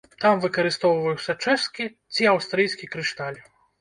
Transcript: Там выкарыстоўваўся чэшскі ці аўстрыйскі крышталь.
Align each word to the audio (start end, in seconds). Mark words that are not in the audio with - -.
Там 0.23 0.39
выкарыстоўваўся 0.45 1.35
чэшскі 1.47 1.87
ці 2.13 2.21
аўстрыйскі 2.33 2.85
крышталь. 2.97 3.39